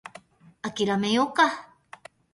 [0.63, 1.69] 諦めようか